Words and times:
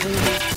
Thank 0.00 0.42
you. 0.42 0.47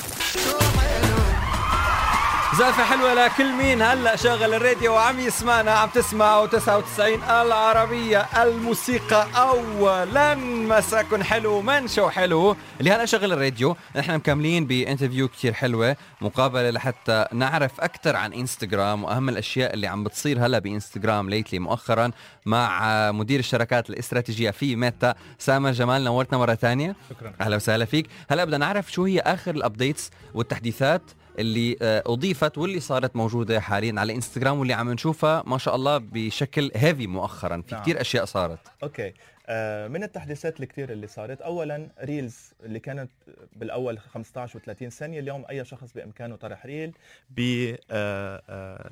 زلفة 2.62 2.84
حلوة 2.84 3.14
لكل 3.14 3.54
مين. 3.54 3.82
هلأ 3.82 4.16
شغل 4.16 4.54
الراديو 4.54 4.94
وعم 4.94 5.20
يسمعنا 5.20 5.72
عم 5.72 5.90
تسمعوا 5.90 6.48
99 6.48 7.24
العربية 7.24 8.20
الموسيقى 8.44 9.28
أولا. 9.36 10.36
مساكم 10.36 11.24
حلو 11.24 11.62
من 11.62 11.88
شو 11.88 12.10
حلو؟ 12.10 12.56
اللي 12.80 12.92
هلأ 12.92 13.06
شغل 13.06 13.34
الراديو 13.34 13.76
نحن 13.96 14.16
مكملين 14.16 14.66
ب 14.66 14.72
interview 14.72 15.28
كتير 15.28 15.54
حلوة 15.54 15.96
مقابلة 16.22 16.70
لحتى 16.70 17.26
نعرف 17.34 17.82
أكثر 17.82 18.16
عن 18.16 18.34
إنستغرام 18.34 19.04
وأهم 19.04 19.30
الأشياء 19.30 19.74
اللي 19.74 19.88
عم 19.88 20.04
بتصير 20.04 20.46
هلأ 20.46 20.60
بإنستغرام 20.60 21.30
lately 21.30 21.60
مؤخرا 21.60 22.12
مع 22.46 23.12
مدير 23.12 23.40
الشركات 23.40 23.90
الاستراتيجية 23.90 24.52
في 24.52 24.76
ميتا 24.76 25.16
سامر 25.40 25.72
جمال 25.72 26.04
نورتنا 26.04 26.38
مرة 26.38 26.56
ثانية. 26.56 26.96
شكرا. 27.10 27.34
أهلا 27.42 27.56
وسهلا 27.56 27.86
فيك. 27.86 28.08
هلأ 28.30 28.46
بدنا 28.46 28.58
نعرف 28.58 28.92
شو 28.92 29.06
هي 29.06 29.20
آخر 29.20 29.52
ال 29.56 29.63
updates 29.63 30.12
والتحديثات 30.34 31.02
اللي 31.40 31.78
آه، 31.82 32.04
أضيفت 32.06 32.58
واللي 32.58 32.80
صارت 32.80 33.16
موجودة 33.16 33.60
حاليا 33.60 34.00
على 34.00 34.16
إنستغرام 34.16 34.60
واللي 34.60 34.74
عم 34.74 34.92
نشوفها 34.92 35.44
ما 35.48 35.58
شاء 35.58 35.76
الله 35.76 35.98
بشكل 35.98 36.72
heavy 36.76 37.08
مؤخرا. 37.08 37.62
في 37.68 37.76
نعم. 37.76 37.82
كثير 37.82 38.02
أشياء 38.02 38.26
صارت. 38.26 38.60
okay. 38.84 39.14
آه، 39.48 39.88
من 39.88 40.04
التحديثات 40.04 40.60
الكثير 40.60 40.92
اللي 40.92 41.08
صارت 41.08 41.42
اولا 41.42 41.88
reels 42.04 42.36
اللي 42.64 42.80
كانت 42.80 43.10
بالأول 43.56 44.00
15 44.00 44.60
و30 44.60 44.88
ثانية 44.88 45.20
اليوم 45.20 45.46
أي 45.50 45.66
شخص 45.66 45.94
بإمكانه 45.94 46.36
طرح 46.36 46.66
reel 46.66 46.94
ب 47.30 47.40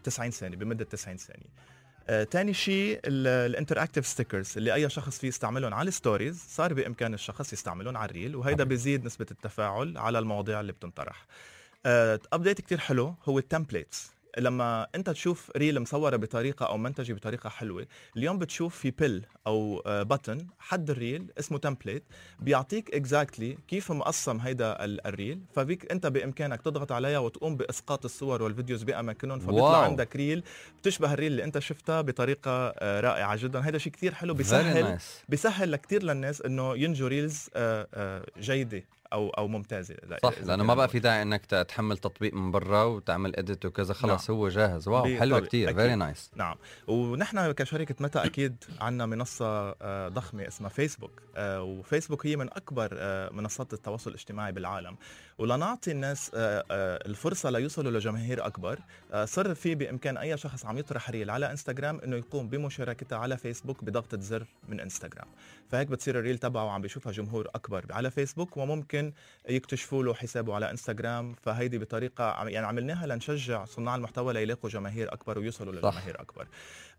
90 0.04 0.32
ثانية 0.32 0.58
بمدة 0.58 0.86
90 0.86 1.18
ثانية. 1.18 1.46
آه، 2.10 2.24
تاني 2.24 2.54
شيء 2.54 3.00
ال 3.06 3.14
interactive 3.14 4.08
stickers 4.08 4.54
اللي 4.58 4.74
أي 4.74 4.90
شخص 4.90 5.20
فيه 5.20 5.28
يستعملهم 5.28 5.74
على 5.74 5.88
ال 5.88 5.95
stories 5.95 6.46
صار 6.50 6.74
بإمكان 6.74 7.14
الشخص 7.14 7.54
يستعملهم 7.54 7.98
على 7.98 8.10
ال 8.10 8.15
reel 8.15 8.36
وهيدا. 8.36 8.64
بيزيد 8.64 9.06
نسبة 9.06 9.26
التفاعل 9.32 9.98
على 9.98 10.20
المواضيع 10.20 10.60
اللي 10.60 10.72
بتنطرح. 10.72 11.26
update 11.86 12.62
كتير 12.62 12.78
حلو 12.78 13.16
هو 13.30 13.40
ال 13.40 13.47
templates 13.47 14.12
لما 14.38 14.88
انت 14.96 15.10
تشوف 15.10 15.52
reel 15.58 15.80
مصورة 15.80 16.16
بطريقة 16.16 16.66
أو 16.66 16.78
منتجه 16.78 17.14
بطريقة 17.14 17.50
حلوة 17.50 17.88
اليوم 18.18 18.40
بتشوف 18.40 18.76
في 18.78 18.92
pill 18.92 19.26
أو 19.48 19.82
button 19.88 20.48
حد 20.60 20.90
ال 20.90 20.98
reel 20.98 21.32
اسمه 21.40 21.58
template 21.58 22.04
بيعطيك 22.40 22.96
exactly 22.96 23.60
كيف 23.68 23.92
مقسم 23.92 24.38
هيدا 24.40 24.86
ال- 24.86 25.08
ال 25.08 25.14
reel 25.14 25.42
فبيك 25.56 25.92
انت 25.92 26.08
بإمكانك 26.08 26.62
تضغط 26.62 26.92
عليها 26.92 27.20
وتقوم 27.20 27.56
بإسقاط 27.58 28.06
الصور 28.06 28.42
وال 28.44 28.54
videos 28.54 28.84
بأماكنهم. 28.84 29.40
فبيطلع 29.40 29.62
wow. 29.62 29.76
عندك 29.82 30.16
reel 30.16 30.44
بتشبه 30.82 31.14
ال 31.14 31.17
reel 31.17 31.32
اللي 31.32 31.44
انت 31.44 31.60
شفتها 31.60 32.02
بطريقة 32.02 32.52
آه، 32.80 33.00
رائعة 33.02 33.36
جدا. 33.38 33.66
هيدا 33.66 33.78
شيء 33.78 33.92
كتير 33.94 34.14
حلو. 34.14 34.34
بيسهل 34.34 34.98
nice. 35.00 35.04
بيسهل 35.30 35.72
لكثير 35.72 36.04
للناس 36.04 36.42
إنه 36.42 36.78
ينتجوا 36.78 37.08
reels 37.08 37.50
آه، 37.56 37.88
آه، 37.94 38.26
جيدة. 38.40 38.84
أو 39.14 39.30
أو 39.30 39.48
ممتازة. 39.48 39.96
صح 40.24 40.34
لأنه 40.44 40.64
ما 40.64 40.76
بقى. 40.76 40.90
في 40.90 41.00
داعي 41.00 41.22
إنك 41.22 41.46
تحمل 41.46 41.98
تطبيق 41.98 42.34
من 42.34 42.52
برا 42.52 42.84
وتعمل 42.84 43.36
edit 43.36 43.66
وكذا. 43.66 43.94
خلص 43.94 44.30
هو 44.30 44.50
جاهز. 44.50 44.88
wow 44.88 45.18
حلوة 45.18 45.40
كثير. 45.40 45.74
very 45.74 45.96
nice 45.96 46.32
نعم. 46.36 46.56
ونحن 46.88 47.52
كشركة 47.52 47.96
ميتا 48.00 48.20
أكيد 48.20 48.64
عندنا 48.82 49.06
منصة 49.06 49.76
آه، 49.82 50.08
ضخمة 50.08 50.48
اسمها 50.48 50.70
فيسبوك 50.70 51.22
آه، 51.36 51.62
وفيسبوك 51.64 52.26
هي 52.26 52.36
من 52.36 52.50
أكبر 52.54 52.90
آه، 52.94 53.30
منصات 53.34 53.74
التواصل 53.74 54.10
الاجتماعي 54.10 54.52
بالعالم. 54.52 54.98
ولنعطي 55.38 55.92
الناس 55.92 56.32
الفرصة 56.36 57.50
ليوصلوا 57.50 57.92
لجماهير 57.92 58.46
أكبر. 58.46 58.80
آه، 59.14 59.26
صار 59.26 59.56
في 59.56 59.76
بإمكان 59.76 60.18
أي 60.18 60.38
شخص 60.38 60.66
عم 60.66 60.78
يطرح 60.78 61.10
reel 61.10 61.30
على 61.30 61.52
انستغرام 61.52 62.00
إنه 62.00 62.16
يقوم 62.16 62.50
بمشاركتها 62.50 63.18
على 63.18 63.38
فيسبوك 63.38 63.84
بضغطة 63.84 64.20
زر 64.20 64.46
من 64.68 64.80
انستغرام 64.80 65.28
فهيك 65.70 65.88
بتصير 65.88 66.20
ال 66.20 66.23
reel 66.23 66.38
تبعه 66.38 66.70
عم 66.70 66.82
بيشوفها 66.82 67.12
جمهور 67.12 67.48
أكبر 67.56 67.86
على 67.92 68.12
فيسبوك 68.12 68.58
وممكن 68.58 68.99
يكتشفوا 69.50 70.04
له 70.04 70.14
حسابه 70.14 70.56
على 70.56 70.72
إنستغرام 70.72 71.34
فهيدي 71.34 71.78
بطريقة 71.78 72.24
عم- 72.32 72.50
يعني 72.50 72.68
عملناها 72.68 73.08
لنشجع 73.08 73.66
صناع 73.66 73.96
المحتوى 73.96 74.34
ليلاقوا 74.34 74.70
جماهير 74.70 75.14
أكبر 75.14 75.40
ويوصلوا. 75.40 75.74
لجماهير 75.74 76.22
أكبر 76.22 76.48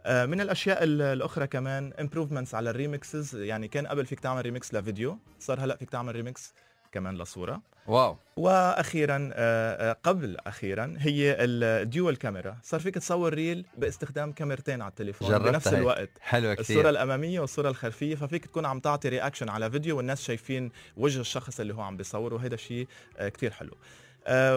آه، 0.06 0.26
من 0.26 0.40
الأشياء 0.40 0.84
ال- 0.84 1.02
الأخرى 1.02 1.46
كمان 1.46 1.92
improvements 2.00 2.54
على 2.54 2.70
ال 2.70 2.78
remixes 2.78 3.36
يعني 3.36 3.68
كان 3.68 3.86
قبل 3.86 4.06
فيك 4.06 4.20
تعمل 4.20 4.42
ريمكس 4.42 4.74
لفيديو 4.74 5.18
صار 5.38 5.60
هلأ 5.60 5.76
فيك 5.76 5.90
تعمل 5.90 6.14
ريمكس 6.14 6.54
كمان 6.92 7.18
لصورة. 7.18 7.62
wow. 7.86 8.16
وأخيرا 8.36 9.30
آه، 9.32 9.90
آه، 9.90 9.96
قبل 10.02 10.36
أخيرا 10.46 10.94
هي 10.98 11.36
ال 11.40 11.56
dual 11.56 12.18
camera 12.18 12.56
صار 12.62 12.80
فيك 12.80 12.94
تصور 12.94 13.34
reel 13.34 13.66
باستخدام 13.78 14.32
كاميرتين 14.32 14.82
على 14.82 14.90
التليفون 14.90 15.38
بنفس. 15.38 15.68
الوقت. 15.68 16.10
حلوة 16.20 16.52
الصورة 16.52 16.64
كثير 16.64 16.88
الأمامية 16.88 17.40
والصورة 17.40 17.68
الخلفية 17.68 18.14
ففيك 18.14 18.44
تكون 18.46 18.66
عم 18.66 18.80
تعطي 18.80 19.08
reaction 19.08 19.48
على 19.48 19.70
فيديو 19.70 19.96
والناس 19.96 20.22
شايفين 20.22 20.70
وجه 20.96 21.20
الشخص 21.20 21.60
اللي 21.60 21.74
هو 21.74 21.80
عم 21.80 21.96
بيصور 21.96 22.34
وهذا 22.34 22.56
شيء 22.56 22.88
كتير 23.20 23.50
حلو. 23.50 23.72
آه، 23.72 23.76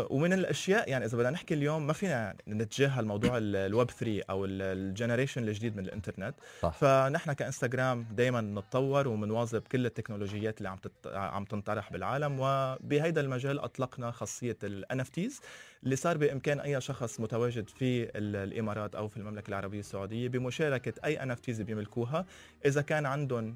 ومن 0.10 0.34
الأشياء 0.34 0.90
يعني 0.90 1.06
إذا 1.06 1.18
بدنا 1.18 1.30
نحكي 1.30 1.54
اليوم 1.54 1.88
ما 1.88 1.94
فينا 1.94 2.36
نتجاهل 2.48 3.06
موضوع 3.06 3.38
ال- 3.38 3.56
الويب 3.56 3.92
3 3.92 4.22
أو 4.30 4.46
ال- 4.46 4.62
ال 4.62 4.69
generation 4.69 5.44
الجديد 5.44 5.76
من 5.78 5.86
الإنترنت. 5.86 6.36
صح. 6.62 6.74
فنحن 6.74 7.34
كإنستغرام 7.34 8.06
دائما 8.12 8.42
نتطور 8.42 9.08
ومنواكب 9.08 9.62
كل 9.62 9.86
التكنولوجيات 9.86 10.58
اللي 10.58 10.70
عم 10.70 10.78
تت... 10.78 11.08
عم 11.08 11.46
تنطرح 11.46 11.92
بالعالم. 11.92 12.38
وبهيدا 12.40 13.22
المجال 13.22 13.60
أطلقنا 13.60 14.12
خاصية 14.12 14.58
ال 14.64 14.86
NFTs 15.02 15.34
اللي 15.84 15.96
صار 15.96 16.18
بإمكان 16.18 16.60
أي 16.60 16.82
شخص 16.82 17.20
متواجد 17.20 17.70
في 17.70 18.04
ال- 18.04 18.36
الإمارات 18.36 18.96
أو 18.96 19.08
في 19.08 19.18
المملكة 19.18 19.50
العربية 19.50 19.80
السعودية 19.80 20.28
بمشاركة 20.30 20.94
أي 21.06 21.20
NFTs 21.20 21.62
بيملكوها. 21.62 22.26
إذا 22.66 22.82
كان 22.82 23.06
عندهم 23.06 23.56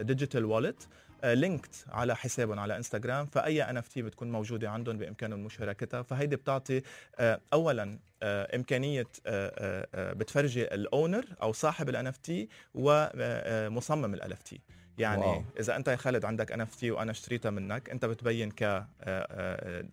digital 0.00 0.44
wallet 0.44 0.88
linked 1.34 1.74
على 1.88 2.16
حسابهم 2.16 2.58
على 2.58 2.76
انستغرام 2.76 3.26
فأي 3.26 3.62
NFT 3.62 4.02
بتكون 4.02 4.32
موجودة 4.32 4.70
عندهم 4.70 4.98
بإمكانهم 4.98 5.44
مشاركتها 5.44 6.02
فهيدي 6.02 6.36
بتعطي 6.36 6.82
آه، 7.18 7.40
اولا 7.52 7.98
إمكانية 8.22 9.06
آه، 9.26 9.86
آه، 9.94 10.12
بتفرجي 10.12 10.74
ال 10.74 10.82
owner 10.82 11.24
أو 11.42 11.52
صاحب 11.52 11.88
ال 11.88 12.06
NFT 12.06 12.48
ومصمم 12.74 14.14
ال 14.14 14.32
NFT 14.32 14.60
يعني 14.98 15.22
wow. 15.22 15.44
إذا 15.60 15.76
أنت 15.76 15.88
يا 15.88 15.96
خالد 15.96 16.24
عندك 16.24 16.52
NFT 16.52 16.90
وأنا 16.90 17.10
اشتريتها 17.10 17.50
منك 17.50 17.90
أنت 17.90 18.04
بتبين 18.04 18.50
ك 18.50 18.86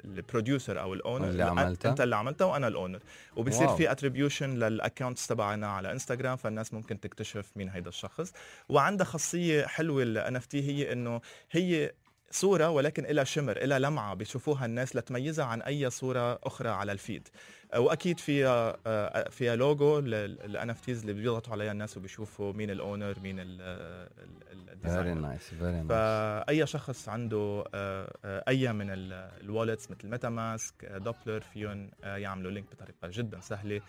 ال 0.06 0.14
producer 0.14 0.82
أو 0.82 0.94
ال 0.94 1.00
owner 1.00 1.28
اللي 1.28 1.44
عملتها. 1.44 1.90
أنت 1.90 2.02
اللي 2.02 2.16
عملتها 2.16 2.46
وأنا 2.46 2.68
ال 2.68 2.73
owner 2.73 3.00
وبصير. 3.36 3.68
في 3.68 3.92
attribution 3.92 4.60
لل 4.60 4.74
accounts 4.74 5.28
تبعنا 5.28 5.68
على 5.68 5.92
انستغرام 5.92 6.38
فالناس 6.38 6.74
ممكن 6.74 7.00
تكتشف 7.00 7.52
مين 7.56 7.70
هيدا 7.70 7.90
الشخص 7.90 8.34
وعندها 8.70 9.06
خاصية 9.06 9.66
حلوة 9.66 10.04
ال 10.04 10.36
NFT 10.36 10.62
هي 10.70 10.92
إنه 10.92 11.22
هي 11.52 11.92
صورة 12.34 12.70
ولكن 12.70 13.06
إلها 13.06 13.26
shimmer 13.26 13.58
إلها 13.58 13.80
لمعة 13.80 14.14
بيشوفوها 14.14 14.66
الناس 14.66 14.96
لتميزها 14.96 15.46
عن 15.46 15.62
أي 15.62 15.90
صورة 15.90 16.40
أخرى 16.44 16.70
على 16.70 16.92
ال 16.92 16.98
feed. 16.98 17.28
وأكيد 17.78 18.20
فيها 18.20 18.78
آه، 18.88 19.30
فيها 19.30 19.56
logo 19.56 20.00
ال 20.00 20.70
NFTs 20.70 21.02
اللي 21.02 21.14
بيضغطوا 21.14 21.54
عليها 21.54 21.72
الناس 21.72 21.98
وبيشوفوا 21.98 22.54
مين 22.54 22.70
ال 22.70 22.78
owner 22.78 23.20
مين 23.20 23.36
ال 23.40 23.57
designer. 23.57 25.14
nice 25.14 25.54
nice 25.54 25.88
فأي 25.90 26.68
شخص 26.68 27.10
عنده 27.10 27.64
آه، 27.74 28.18
آه، 28.26 28.44
أي 28.48 28.74
من 28.74 28.88
ال 28.90 29.03
wallets 29.03 29.92
مثل 29.92 30.08
MetaMask 30.08 30.86
Dapper 30.86 31.42
فيهم 31.42 31.92
يعملوا 32.04 32.52
link 32.52 32.66
بطريقة 32.72 33.10
جدا 33.12 33.40
سهلة 33.40 33.82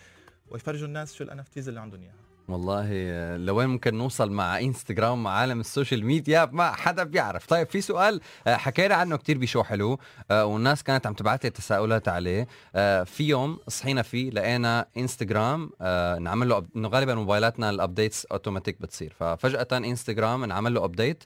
ويفرجوا 0.51 0.87
الناس 0.87 1.15
شو 1.15 1.25
ال 1.25 1.39
NFTs 1.39 1.69
اللي 1.69 1.81
عندهم 1.81 2.03
إياها. 2.03 2.34
والله 2.49 2.87
لوين 3.37 3.69
ممكن 3.69 3.95
نوصل 3.95 4.31
مع 4.31 4.61
إنستغرام 4.61 5.23
مع 5.23 5.31
عالم 5.31 5.61
ال 5.61 5.67
social 5.67 6.05
media 6.05 6.49
ما 6.53 6.73
حدا 6.73 7.05
بيعرف. 7.05 7.47
طيب 7.47 7.67
في 7.67 7.81
سؤال 7.81 8.21
آه، 8.47 8.57
حكينا 8.57 8.95
عنه 8.95 9.17
كتير 9.17 9.39
بشو 9.39 9.63
حلو 9.63 9.99
آه، 10.31 10.45
والناس 10.45 10.83
كانت 10.83 11.07
عم 11.07 11.15
تبعت 11.15 11.45
لي 11.45 11.51
تساؤلات 11.51 12.09
عليه. 12.09 12.47
آه، 12.75 13.03
في 13.03 13.25
يوم 13.25 13.59
صحينا 13.69 14.03
فيه 14.03 14.31
لقينا 14.31 14.87
إنستغرام 14.97 15.71
نعمل 16.21 16.49
له 16.49 16.67
إنه 16.77 16.89
غالبا 16.89 17.15
موبايلاتنا 17.15 17.71
ال 17.71 17.78
updates 17.78 18.27
automatic 18.27 18.81
بتصير. 18.81 19.15
ففجأة 19.19 19.67
إنستغرام 19.73 20.45
انعمل 20.45 20.75
له 20.75 20.85
update 20.85 21.25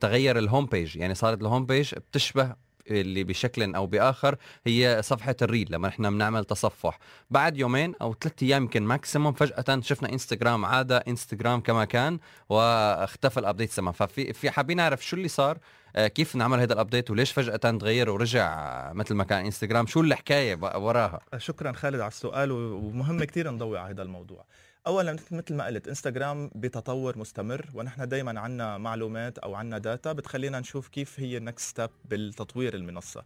تغير 0.00 0.38
ال 0.38 0.44
home 0.44 0.66
page 0.66 0.96
يعني 0.96 1.14
صارت 1.14 1.40
ال 1.40 1.45
home 1.45 1.66
page 1.66 1.94
بتشبه 1.94 2.69
اللي 2.90 3.24
بشكل 3.24 3.74
أو 3.74 3.86
بآخر 3.86 4.36
هي 4.66 5.00
صفحة 5.02 5.36
ال 5.42 5.47
reel 5.47 5.66
لما 5.70 5.88
إحنا 5.88 6.10
بنعمل 6.10 6.44
تصفح. 6.44 6.98
بعد 7.30 7.56
يومين 7.56 7.94
أو 8.02 8.14
ثلاث 8.14 8.42
أيام 8.42 8.62
يمكن 8.62 8.82
maximum 8.82 9.32
فجأة 9.32 9.80
شفنا 9.80 10.12
انستغرام 10.12 10.64
عاد 10.64 10.92
انستغرام 10.92 11.60
كما 11.60 11.84
كان 11.84 12.18
واختفى 12.48 13.40
ال 13.40 13.45
update 13.45 13.72
تماما 13.72 13.92
ففي 13.92 14.32
في 14.32 14.50
حابين 14.50 14.76
نعرف 14.76 15.06
شو 15.06 15.16
اللي 15.16 15.28
صار 15.28 15.58
آه، 15.96 16.06
كيف 16.06 16.36
نعمل 16.36 16.60
هذا 16.60 16.72
ال 16.72 16.77
update 16.77 17.10
وليش 17.10 17.32
فجأة 17.32 17.56
تغير 17.56 18.10
ورجع 18.10 18.54
آه، 18.54 18.92
مثل 18.92 19.14
ما 19.14 19.24
كان 19.24 19.44
انستغرام 19.44 19.86
شو 19.86 20.00
الحكاية 20.00 20.58
وراها؟ 20.62 21.20
شكرا 21.36 21.72
خالد 21.72 22.00
على 22.00 22.08
السؤال 22.08 22.52
ومهم 22.52 23.24
كثير 23.24 23.50
نضوي 23.50 23.78
على 23.78 23.94
هذا 23.94 24.02
الموضوع. 24.02 24.44
اولا 24.86 25.12
مثل- 25.30 25.54
ما 25.54 25.66
قلت 25.66 25.88
إنستغرام 25.88 26.50
بتطور 26.54 27.18
مستمر 27.18 27.66
ونحن 27.74 28.08
دائما 28.08 28.40
عندنا 28.40 28.78
معلومات 28.78 29.38
أو 29.38 29.54
عندنا 29.54 29.78
data 29.78 30.12
بتخلينا 30.12 30.60
نشوف 30.60 30.88
كيف 30.88 31.20
هي 31.20 31.36
ال 31.36 31.42
next 31.42 31.68
step 31.68 31.90
بالتطوير 32.04 32.74
المنصة. 32.74 33.24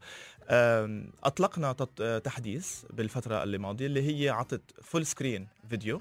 أطلقنا 1.24 1.72
تحديث 2.24 2.82
بالفترة 2.90 3.42
الماضيه 3.44 3.86
اللي 3.86 4.24
هي 4.24 4.28
عطت 4.30 4.60
full 4.82 5.06
screen 5.06 5.48
فيديو 5.70 6.00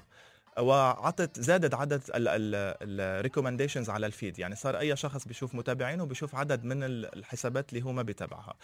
وعطت 0.58 1.40
زادت 1.40 1.74
عدد 1.74 2.02
ال 2.14 2.25
recommendations 2.25 3.90
على 3.90 4.06
ال 4.06 4.11
feed. 4.11 4.38
يعني 4.38 4.54
صار 4.54 4.78
أي 4.78 4.96
شخص 4.96 5.28
بيشوف 5.28 5.54
متابعينه 5.54 6.04
بيشوف 6.04 6.34
عدد 6.34 6.64
من 6.64 6.82
الحسابات 6.84 7.72
اللي 7.72 7.84
هو 7.84 7.92
ما 7.92 8.02
بيتابعها. 8.02 8.54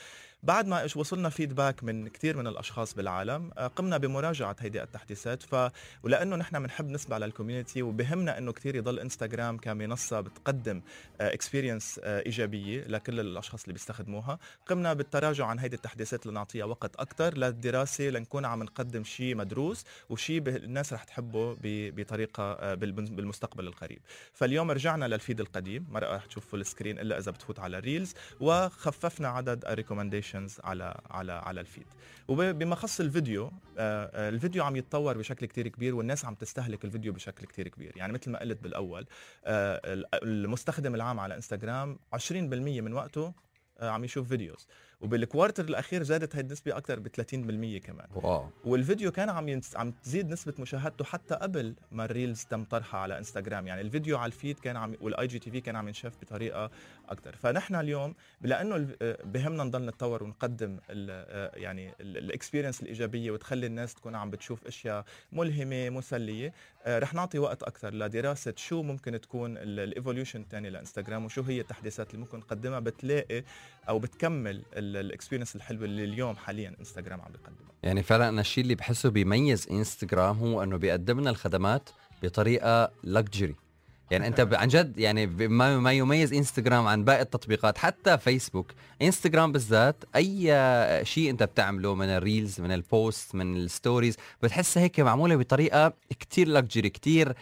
بعد 0.42 0.66
ما 0.66 0.88
وصلنا 0.96 1.28
feedback 1.29 1.85
من 1.84 2.08
كثير 2.08 2.37
من 2.37 2.46
الأشخاص 2.46 2.94
بالعالم 2.94 3.50
آه، 3.58 3.66
قمنا 3.66 3.96
بمراجعة 3.96 4.56
هيدي 4.60 4.82
التحديثات. 4.82 5.42
ف 5.42 5.70
ولأنه 6.02 6.37
نحن 6.37 6.62
بنحب 6.62 6.90
نسمع 6.90 7.19
لل 7.19 7.30
community 7.30 7.82
وبهمنا 7.82 8.38
إنه 8.38 8.52
كثير 8.52 8.76
يضل 8.76 8.98
انستغرام 8.98 9.58
كمنصه 9.58 10.20
بتقدم 10.20 10.82
experience 11.20 12.00
آه، 12.04 12.22
إيجابية 12.26 12.84
لكل 12.84 13.20
الأشخاص 13.20 13.62
اللي 13.62 13.72
بيستخدموها. 13.72 14.38
قمنا 14.66 14.92
بالتراجع 14.92 15.46
عن 15.46 15.58
هيدي 15.58 15.76
التحديثات 15.76 16.26
لنعطيها 16.26 16.64
وقت 16.64 16.96
أكثر 16.96 17.38
للدراسة 17.38 18.04
لنكون 18.04 18.44
عم 18.44 18.62
نقدم 18.62 19.04
شيء 19.04 19.34
مدروس 19.34 19.84
وشيء 20.10 20.48
الناس 20.48 20.92
رح 20.92 21.04
تحبه 21.04 21.54
بطريقة 21.91 22.43
آه، 22.53 22.75
بالمستقبل 22.75 23.67
القريب. 23.67 23.99
فاليوم 24.32 24.71
رجعنا 24.71 25.05
لل 25.05 25.17
feed 25.17 25.41
القديم. 25.41 25.87
ما 25.91 25.99
رح 25.99 26.27
تشوف 26.27 26.47
full 26.47 26.67
screen 26.67 26.99
إلا 26.99 27.19
إذا 27.19 27.31
بتفوت 27.31 27.59
على 27.59 27.79
reels 27.79 28.14
وخففنا 28.41 29.29
عدد 29.29 29.65
ال 29.64 29.70
recommendations 29.70 30.61
على 30.65 31.00
على 31.11 31.32
على 31.32 31.61
ال 31.61 31.65
feed. 31.65 31.87
وبما 32.29 32.75
خص 32.75 33.00
الفيديو 33.00 33.47
آه، 33.79 34.11
آه، 34.15 34.29
الفيديو 34.29 34.65
عم 34.65 34.77
يتطور 34.77 35.19
بشكل 35.19 35.47
كتير 35.47 35.69
كبير 35.69 35.94
والناس 35.94 36.25
عم 36.25 36.35
تستهلك 36.35 36.85
الفيديو 36.85 37.12
بشكل 37.12 37.47
كتير 37.47 37.69
كبير. 37.69 37.93
يعني 37.97 38.12
مثل 38.12 38.31
ما 38.31 38.41
قلت 38.41 38.62
بالأول 38.62 39.06
المستخدم 40.23 40.94
العام 40.94 41.21
على 41.21 41.37
إنستغرام 41.37 41.99
20% 42.12 42.33
من 42.81 42.93
وقته 42.93 43.33
عم 43.81 44.05
يشوف 44.05 44.29
videos. 44.29 44.67
وبال 45.00 45.20
quarter 45.20 45.64
الأخير 45.65 46.03
زادت 46.03 46.37
هاي 46.37 46.43
النسبة 46.43 46.77
أكثر 46.77 46.99
ب 46.99 47.09
30% 47.09 47.79
كمان. 47.79 48.06
wow. 48.14 48.49
والفيديو 48.65 49.12
كان 49.12 49.29
عم 49.29 49.49
ينس... 49.49 49.77
عم 49.77 49.91
تزيد 49.91 50.31
نسبة 50.31 50.55
مشاهدته 50.59 51.05
حتى 51.05 51.35
قبل 51.35 51.75
ما 51.93 52.05
ال 52.05 52.11
reels 52.11 52.44
تم 52.44 52.65
طرحها 52.65 53.00
على 53.00 53.19
إنستغرام. 53.19 53.67
يعني 53.67 53.81
الفيديو 53.81 54.19
على 54.19 54.27
ال 54.26 54.33
feed 54.33 54.58
كان 54.59 54.77
عم 54.77 54.97
وال 55.00 55.26
IGTV 55.26 55.61
كان 55.61 55.77
عم 55.77 55.88
ينشاف 55.88 56.12
بطريقة 56.23 56.71
أكثر 57.09 57.37
فنحن 57.37 57.75
اليوم 57.75 58.15
لأنه 58.41 58.88
بهمنا 59.25 59.65
نضل 59.65 59.87
نتطور 59.87 60.23
ونقدم 60.23 60.79
ال... 60.91 61.61
يعني 61.62 61.94
ال 62.00 62.08
experience 62.08 62.82
الإيجابية 62.83 63.31
وتخلي 63.31 63.67
الناس 63.67 63.94
تكون 63.94 64.15
عم 64.15 64.31
بتشوف 64.31 64.67
أشياء 64.67 65.05
ملهمة 65.33 65.91
مسلية. 65.91 66.53
رح 66.87 67.15
نعطي 67.15 67.38
وقت 67.38 67.62
أكثر 67.62 67.94
لدراسة 67.94 68.55
شو 68.56 68.83
ممكن 68.83 69.21
تكون 69.21 69.56
ال 69.56 69.65
evolution 69.65 70.41
الثاني 70.41 70.71
لإنستغرام 70.71 71.25
وشو 71.25 71.43
هي 71.43 71.61
التحديثات 71.61 72.11
اللي 72.11 72.21
ممكن 72.21 72.38
نقدمها. 72.38 72.81
بتلاقي 72.81 73.44
أو 73.88 73.99
بتكمل 73.99 74.62
ال 74.76 74.84
experience 74.84 75.56
الحلوة 75.56 75.84
اللي 75.84 76.05
اليوم 76.05 76.37
حاليا 76.37 76.75
انستغرام 76.81 77.20
عم 77.20 77.32
بيقدمها. 77.32 77.70
يعني 77.82 78.02
فعلا 78.02 78.28
أنا 78.28 78.40
الشيء 78.40 78.62
اللي 78.64 78.75
بحسه 78.75 79.11
بيميز 79.11 79.69
انستغرام 79.70 80.38
هو 80.38 80.62
إنه 80.62 80.76
بيقدم 80.76 81.20
لنا 81.20 81.31
الخدمات 81.31 81.90
بطريقة 82.22 82.90
luxury 83.05 83.55
يعني 84.11 84.27
انت 84.27 84.49
عن 84.53 84.69
جد 84.69 84.99
يعني 84.99 85.27
ما 85.27 85.93
يميز 85.93 86.33
انستغرام 86.33 86.87
عن 86.87 87.05
باقي 87.05 87.23
التطبيقات 87.23 87.79
حتى 87.79 88.19
فيسبوك. 88.19 88.73
انستغرام 89.03 89.53
بالذات 89.53 90.05
أي 90.17 90.47
شيء 91.05 91.31
انت 91.31 91.43
بتعمله 91.43 91.95
من 91.95 92.07
ال 92.06 92.16
reels 92.16 92.61
من 92.61 92.73
ال 92.73 92.85
post 92.85 93.35
من 93.35 93.57
ال 93.56 93.64
stories 93.64 94.17
بتحسها 94.43 94.83
هيك 94.83 95.01
معمولة 95.01 95.37
بطريقة 95.37 95.93
كتير 96.21 96.49
luxury 96.49 96.91
كتير 96.91 97.33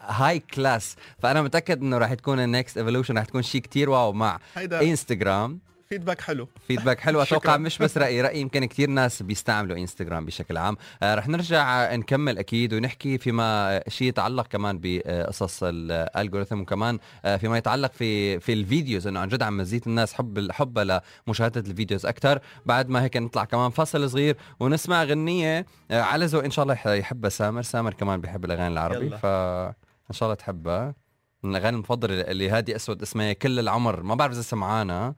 high 0.00 0.38
class 0.38 0.96
فأنا 1.18 1.42
متأكد 1.42 1.80
إنه 1.82 1.98
راح 1.98 2.14
تكون 2.14 2.40
ال 2.40 2.48
next 2.48 2.78
evolution 2.78 3.16
راح 3.18 3.24
تكون 3.24 3.42
شيء 3.42 3.60
كتير 3.60 3.90
wow 3.90 4.12
مع 4.12 4.38
انستغرام 4.72 5.58
feedback 5.92 6.20
حلو. 6.20 6.48
feedback 6.66 7.00
حلو. 7.00 7.20
أتوقع 7.22 7.56
مش 7.56 7.78
بس 7.78 7.98
رايي 7.98 8.20
رايي 8.20 8.40
يمكن 8.40 8.64
كثير 8.64 8.90
ناس 8.90 9.22
بيستعملوا 9.22 9.76
انستغرام 9.76 10.24
بشكل 10.24 10.56
عام. 10.56 10.76
آه 11.02 11.14
رح 11.14 11.28
نرجع 11.28 11.94
نكمل 11.94 12.38
أكيد 12.38 12.74
ونحكي 12.74 13.18
فيما 13.18 13.80
شيء 13.88 14.08
يتعلق 14.08 14.46
كمان 14.46 14.78
بقصص 14.82 15.60
ال 15.62 15.72
algorithm 15.72 16.60
وكمان 16.60 16.98
آه 17.24 17.36
فيما 17.36 17.58
يتعلق 17.58 17.92
في 17.92 18.40
في 18.40 18.52
الفيديوز 18.52 19.06
إنه 19.06 19.20
عن 19.20 19.28
جد 19.28 19.42
عم 19.42 19.56
مزيد 19.56 19.82
الناس 19.86 20.14
حب 20.14 20.52
حبها 20.52 21.02
لمشاهدة 21.26 21.60
الفيديوز 21.70 22.06
أكثر 22.06 22.38
بعد 22.66 22.88
ما 22.88 23.02
هيك 23.02 23.16
نطلع 23.16 23.44
كمان 23.44 23.70
فصل 23.70 24.10
صغير 24.10 24.36
ونسمع 24.60 25.04
غنية 25.04 25.66
آه 25.90 26.02
على 26.02 26.26
ذوق 26.26 26.44
إن 26.44 26.50
شاء 26.50 26.62
الله 26.62 26.94
يحبها 26.94 27.30
سامر. 27.30 27.62
سامر 27.62 27.94
كمان 27.94 28.20
بيحب 28.20 28.44
الأغاني 28.44 28.72
العربي 28.72 29.10
ف 29.10 29.26
إن 29.26 30.14
شاء 30.14 30.26
الله 30.26 30.34
تحبها. 30.34 30.94
من 31.42 31.50
الأغاني 31.50 31.76
المفضلة 31.76 32.20
اللي 32.20 32.50
هادي 32.50 32.76
أسود 32.76 33.02
اسمها 33.02 33.32
كل 33.32 33.58
العمر. 33.58 34.02
ما 34.02 34.14
بعرف 34.14 34.32
إذا 34.32 34.42
سمعانا. 34.42 35.14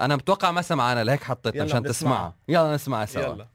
أنا 0.00 0.16
متوقع 0.16 0.50
ما 0.50 0.62
سمعنا 0.62 1.04
لهيك 1.04 1.22
حطيتها 1.24 1.64
مشان 1.64 1.82
تسمعها. 1.82 2.34
يلا 2.48 2.74
نسمعها 2.74 3.06
سوا. 3.06 3.22
يلا. 3.22 3.46